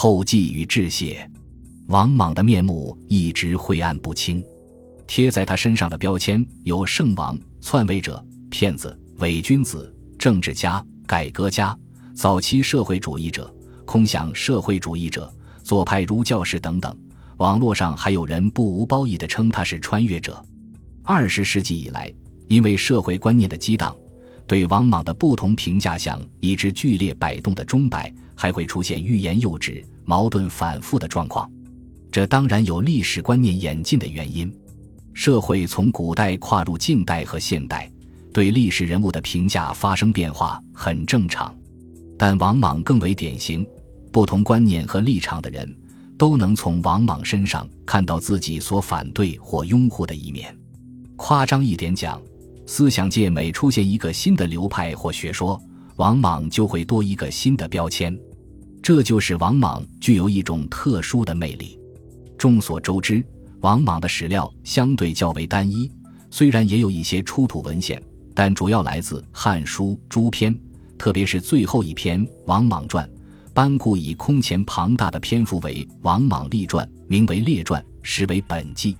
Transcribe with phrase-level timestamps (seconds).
[0.00, 1.28] 后继与致谢。
[1.88, 4.40] 王莽的面目一直晦暗不清，
[5.08, 11.76] 贴在他身上的标签有圣王、篡位者、骗子、伪君子、政治家、改革家、
[12.14, 13.52] 早期社会主义者、
[13.84, 15.28] 空想社会主义者、
[15.64, 16.96] 左派儒教士等等。
[17.38, 20.40] 网络上还有人不无褒义地称他是穿越者。
[21.02, 22.08] 二十世纪以来，
[22.46, 23.92] 因为社会观念的激荡，
[24.48, 31.48] 对王莽的不同评价像以致剧烈摆动的钟摆，还会出现欲言又止、矛盾反复的状况。
[32.10, 34.50] 这当然有历史观念演进的原因。
[35.12, 37.90] 社会从古代跨入近代和现代，
[38.32, 41.54] 对历史人物的评价发生变化很正常。
[42.16, 43.66] 但王莽更为典型，
[44.10, 45.76] 不同观念和立场的人
[46.16, 50.56] 都能从王莽身上看到自己所反对或拥护的一面。
[51.16, 52.18] 夸张一点讲，
[52.70, 55.58] 思想界每出现一个新的流派或学说，
[55.96, 58.16] 王莽就会多一个新的标签。
[58.82, 61.80] 这就是王莽具有一种特殊的魅力。
[62.36, 63.24] 众所周知，
[63.60, 65.90] 王莽的史料相对较为单一，
[66.30, 68.00] 虽然也有一些出土文献，
[68.34, 70.54] 但主要来自《汉书》诸篇，
[70.98, 73.08] 特别是最后一篇《王莽传》。
[73.54, 78.94] 班固以空前庞大的篇幅为《王莽立传》，名为《列传》，实为本纪。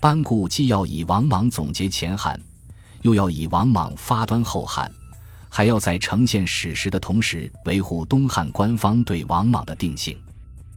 [0.00, 2.40] 班固既要以王莽总结前汉，
[3.02, 4.90] 又要以王莽发端后汉，
[5.48, 10.16] 还要在呈现史实的同时维护东汉官方对王莽的定性，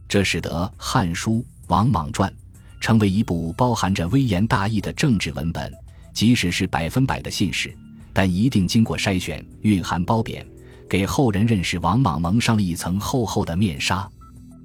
[0.06, 1.32] 这使得《汉书》。
[1.68, 2.30] 《王莽传》
[2.80, 5.72] 成为一部包含着微言大义的政治文本，
[6.14, 7.76] 即使是百分百的信史，
[8.12, 10.46] 但一定经过筛选、蕴含褒贬，
[10.88, 14.08] 给后人认识王莽蒙上了一层厚厚的面纱。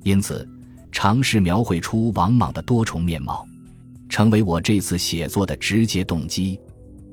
[0.03, 0.47] 因此，
[0.91, 3.43] 尝试描绘出王莽的多重面貌，
[4.07, 6.59] 成为我这次写作的直接动机。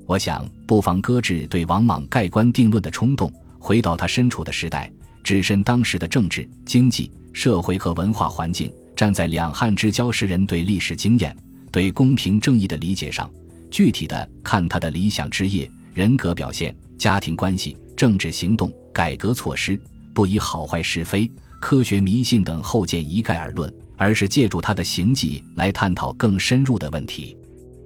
[0.08, 4.90] 我想，不妨搁置对王莽盖棺定论的冲动，回到他身处的时代，
[5.22, 8.72] 置身当时的政治、经济、社会和文化环境。
[8.96, 11.36] 站在两汉之交时人对历史经验、
[11.70, 13.30] 对公平正义的理解上，
[13.70, 19.78] 具体的看他的理想职业、人格表现、家庭关系、政治行动、改革措施，
[20.14, 21.30] 不以好坏是非、
[21.60, 27.36] 科学迷信等后见一概而论，而是借助他的行迹来探讨更深入的问题。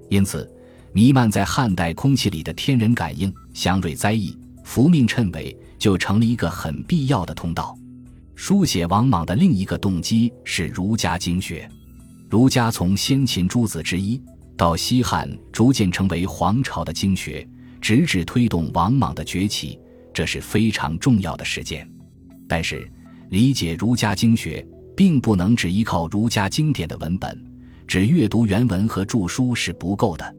[0.09, 0.49] 因此，
[0.95, 7.77] 弥漫在汉代空气里的天人感应、祥瑞灾异、福命谶纬，就成了一个很必要的通道。
[8.35, 11.67] 书写王莽的另一个动机是儒家经学。
[12.29, 14.21] 儒家从先秦诸子之一
[14.57, 17.47] 到西汉逐渐成为皇朝的经学，
[17.81, 19.79] 直至推动王莽的崛起，
[20.13, 21.89] 这是非常重要的事件。
[22.47, 22.87] 但是，
[23.31, 27.43] 理解儒家经学并不能只依靠儒家经典的文本，
[27.87, 30.37] 只阅读原文和著书是不够的。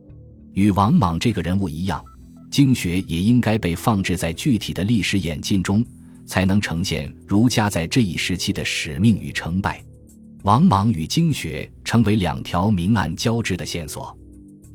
[0.54, 2.04] 与王莽这个人物一样，
[2.50, 5.86] 经学也应该被放置在具体的历史演进中。
[6.26, 9.84] 才能呈现儒家在这一时期的使命与成败。
[10.44, 14.18] 王莽与经学成为两条明暗交织的线索。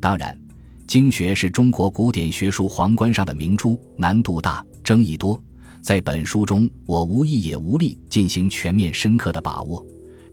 [0.00, 0.38] 当然，
[0.86, 5.42] 经学是中国古典学术皇冠上的明珠，难度大，争议多。
[5.80, 9.84] 在本书中，我无意也无力进行全面深刻的把握，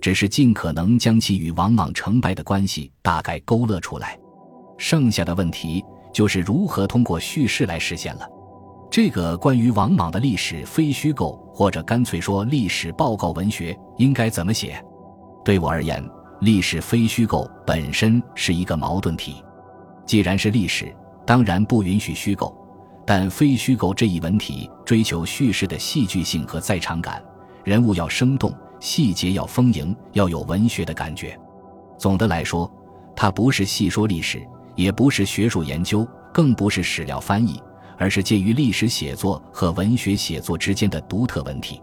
[0.02, 4.20] 只是尽可能将其与王莽成败的关系大概勾勒出来。
[4.78, 8.28] 剩下的问题就是如何通过叙事来实现了。
[8.90, 14.82] 这个关于王莽的历史非虚构，或者干脆说历史报告文学，应该怎么写？
[15.44, 16.04] 对我而言，
[16.42, 19.44] 历史非虚构本身是一个矛盾体。
[20.06, 22.56] 既然是历史，当然不允许虚构，
[23.06, 27.22] 但非虚构这一文体追求叙事的戏剧性和在场感，
[27.64, 31.38] 人物要生动，细节要丰盈，要有文学的感觉。
[31.98, 32.72] 总的来说，
[33.16, 37.62] 它不是细说历史，也不是学术研究，更不是史料翻译。
[37.98, 41.82] 而是介于历史写作和文学写作之间的独特文体。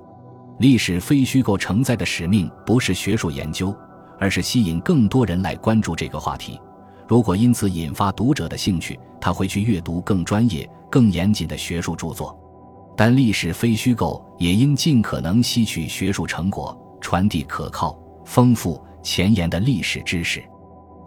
[0.59, 3.75] 历史非虚构承载的使命不是学术研究，
[4.19, 6.61] 而是吸引更多人来关注这个话题。
[7.09, 12.39] 如果因此引发读者的兴趣，他会去阅读更专业、更严谨的学术著作。
[12.95, 20.45] 但历史非虚构也应尽可能吸取学术成果，传递可靠、丰富、前沿的历史知识。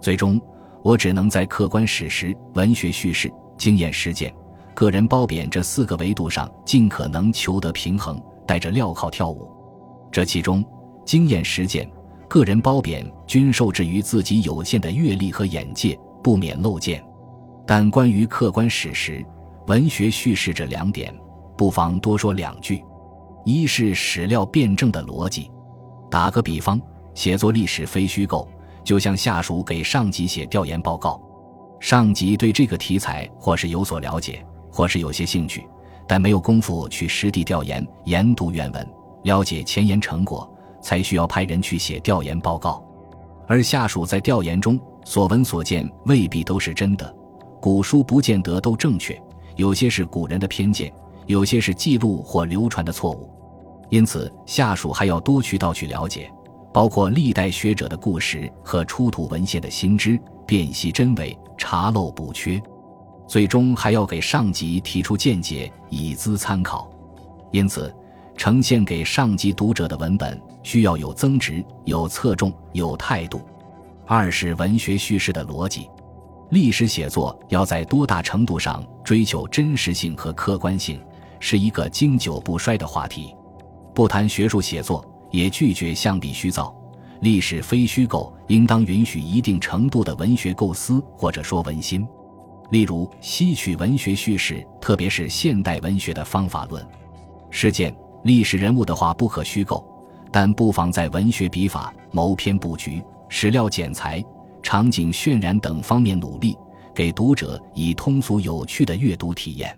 [0.02, 0.42] 最终，
[0.86, 4.32] 我只能在客观史实、文学叙事、经验实践。
[4.76, 9.50] 个人褒贬这四个维度上尽可能求得平衡，带着镣铐跳舞。
[10.12, 10.64] 这其中，
[11.04, 11.90] 经验实践、
[12.30, 17.04] 个人褒贬均受制于自己有限的阅历和眼界，不免漏见。
[17.66, 19.26] 但关于客观史实、
[19.66, 21.12] 文学叙事这两点，
[21.58, 22.80] 不妨多说两句。
[23.44, 25.50] 一是史料辩证的逻辑。
[26.12, 26.80] 打个比方，
[27.16, 28.48] 写作历史非虚构，
[28.86, 31.22] 就像下属给上级写调研报告，
[31.82, 34.42] 上级对这个题材或是有所了解。
[34.72, 35.66] 或是有些兴趣，
[36.06, 38.86] 但没有功夫去实地调研、研读原文，
[39.24, 40.46] 了解前沿成果，
[40.82, 42.84] 才需要派人去写调研报告，
[43.48, 47.16] 而下属在调研中所闻所见未必都是真的，
[47.62, 49.18] 古书不见得都正确，
[49.56, 50.92] 有些是古人的偏见，
[51.26, 53.30] 有些是记录或流传的错误，
[53.90, 56.30] 因此下属还要多渠道去了解，
[56.76, 62.62] 包括历代学者的故事和出土文献的新知，辨析真伪，查漏补缺。
[63.26, 66.92] 最终还要给上级提出见解，以资参考。
[67.54, 67.96] 因此，
[68.36, 73.40] 呈现给上级读者的文本需要有增值、有侧重、有态度。
[74.06, 75.90] 二是文学叙事的逻辑，
[76.50, 81.02] 历史写作要在多大程度上追求真实性和客观性，
[81.40, 83.34] 是一个经久不衰的话题。
[83.94, 86.76] 不谈学术写作，也拒绝相比虚造。
[87.22, 92.06] 历史非虚构，应当允许一定程度的文学构思，或者说文心。
[92.72, 96.86] 例如，吸取文学叙事，特别是现代文学的方法论、
[97.50, 99.86] 事件、历史人物的话不可虚构，
[100.32, 104.24] 但不妨在文学笔法、谋篇布局、史料剪裁、
[104.62, 106.58] 场景渲染等方面努力，
[106.94, 109.78] 给读者以通俗有趣的阅读体验。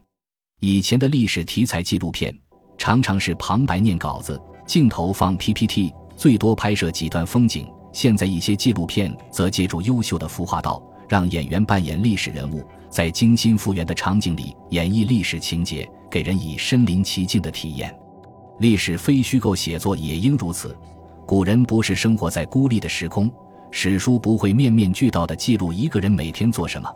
[0.60, 2.36] 以前的历史题材纪录片
[2.78, 10.84] 常常是旁白念稿子，镜头放 PPT，最多拍摄几段风景；现在一些纪录片则借助优秀的服化道。
[11.08, 17.98] 让演员扮演历史人物，在精心复原的场景里演绎历史情节，给人以身临其境的体验。
[18.60, 20.78] 历史非虚构写作也应如此。
[21.26, 23.32] 古人不是生活在孤立的时空，
[23.72, 26.94] 史书不会面面俱到地记录一个人每天做什么，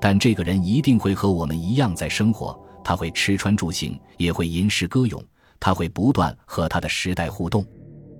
[0.00, 2.56] 但这个人一定会和我们一样在生活。
[2.84, 5.20] 他会吃穿住行，也会吟诗歌咏，
[5.60, 7.64] 他会不断和他的时代互动。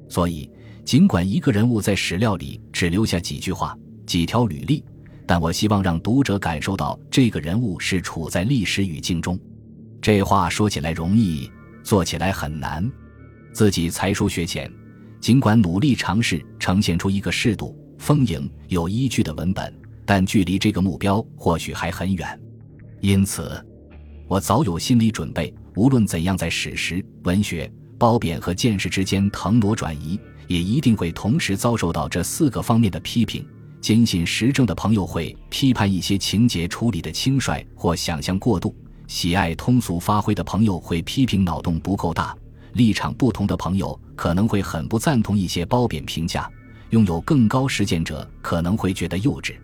[0.09, 0.51] 所以，
[0.85, 3.77] 尽管一个人物在史料里只留下几句话、
[4.07, 4.85] 几条履历。
[5.27, 9.39] 但我希望让读者感受到这个人物是处在历史语境中。
[10.01, 11.53] 这话说起来容易，
[11.83, 12.91] 做起来很难。
[13.53, 14.73] 自己才疏学浅，
[15.21, 19.71] 尽管努力尝试呈现出一个适度、丰盈、有依据的文本，
[20.07, 22.41] 但距离这个目标或许还很远。
[23.03, 23.63] 因此，
[24.29, 33.47] 我早有心理准备，无论怎样在史实、文学、褒贬和见识之间腾挪转移，也一定会同时遭受到这四个方面的批评。
[33.81, 38.75] 坚信实证的朋友会批判一些情节处理的轻率或想象过度；
[39.07, 42.37] 喜爱通俗发挥的朋友会批评脑洞不够大；
[42.73, 46.43] 立场不同的朋友可能会很不赞同一些褒贬评价；
[46.91, 49.55] 拥有更高实践者可能会觉得幼稚。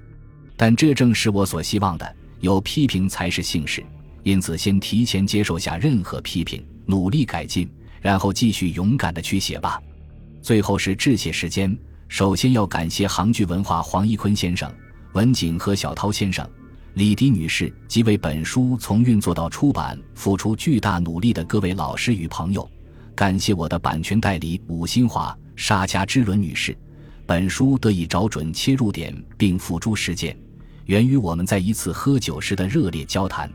[0.57, 3.85] 但这正是我所希望的，有批评才是幸事。
[4.25, 9.81] 因此，先提前接受下任何批评，努力改进，然后继续勇敢的去写吧。
[10.43, 11.77] 最后是致谢时间。
[12.09, 14.73] 首先要感谢杭剧文化黄一坤先生、
[15.13, 16.49] 文景和小涛先生、
[16.95, 22.69] 李迪女士及为本书从运作到出版付出巨大努力的各位老师与朋友。
[23.15, 26.77] 感谢我的版权代理武新华、沙家之伦女士。
[27.27, 30.37] 本书得以找准切入点并付诸实践，
[30.87, 33.51] 源于我们在一次喝酒时的热烈交谈。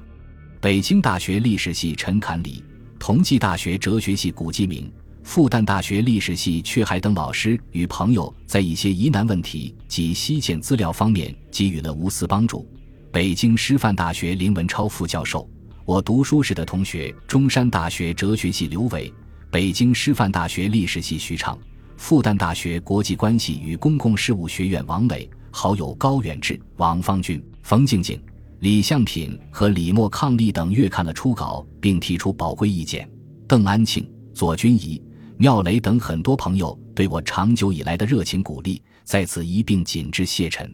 [0.62, 2.62] 北京大学历史系陈侃礼，
[3.00, 4.92] 同济大学哲学系古继明。
[5.24, 12.70] 复旦大学历史系阙海等老师与朋友在一些疑难问题及西建资料方面给予了无私帮助。
[13.10, 15.50] 北京师范大学林文超副教授，
[15.86, 19.14] 我读书时的同学，中山大学哲学系刘伟，
[19.50, 21.58] 北京师范大学历史系徐畅，
[21.96, 28.22] 复旦大学国际关系与公共事务学院王磊，好友高远志、王方俊、冯静静、
[28.60, 33.10] 李相品和李默抗力等阅看了初稿，并提出宝贵意见。
[33.48, 35.02] 邓安庆、左君仪。
[35.38, 40.70] 妙雷等很多朋友对我长久以来的热情鼓励，在此一并谨致谢忱。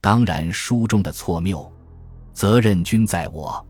[0.00, 1.72] 当然，书中的错谬，
[2.32, 3.64] 责任均在我。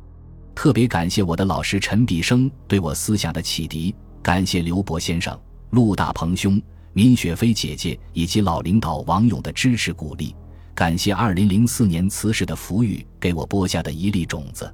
[0.55, 6.59] 特别感谢我的老师陈必生对我思想的启迪，感谢刘伯先生、陆大鹏兄、
[6.95, 10.35] 闵雪飞姐姐以及老领导王勇的支持鼓励，
[10.83, 14.69] 感谢二零零四年辞世的福玉给我播下的一粒种子，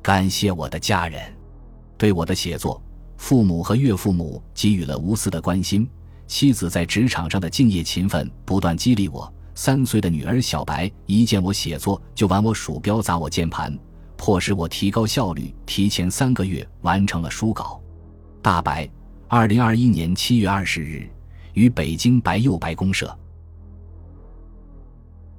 [0.00, 1.20] 感谢我的家人
[1.98, 2.80] 对我的写作。
[3.16, 5.90] 父母和岳父母给予了无私的关心，
[6.28, 9.28] 妻子在职场上的敬业勤奋不断激励我。
[9.56, 13.76] 三岁的女儿小白一见我写作就玩我鼠标砸我键盘，
[14.16, 17.82] 迫使我提高效率，提前三个月完成了书稿。
[18.40, 18.88] 大白，
[19.26, 21.10] 二零二一年七月二十日，
[21.54, 23.12] 于北京白釉白公社。